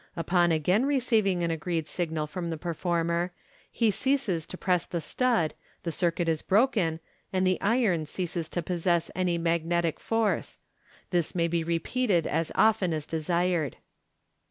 Upon 0.15 0.51
again 0.51 0.87
receiving 0.87 1.43
an 1.43 1.51
agreed 1.51 1.87
signal 1.87 2.25
from 2.25 2.49
the 2.49 2.57
performer, 2.57 3.33
he 3.71 3.91
ceases 3.91 4.47
to 4.47 4.57
press 4.57 4.87
the 4.87 4.99
stud, 4.99 5.53
the 5.83 5.91
circuit 5.91 6.27
is 6.27 6.41
broken, 6.41 6.99
and 7.31 7.45
the 7.45 7.61
iron 7.61 8.07
ceases 8.07 8.49
to 8.49 8.63
possess 8.63 9.11
any 9.15 9.37
magnetic 9.37 9.99
force. 9.99 10.57
This 11.11 11.35
may 11.35 11.47
be 11.47 11.63
repeated 11.63 12.25
as 12.25 12.51
often 12.55 12.93
as 12.93 13.05
desired. 13.05 13.77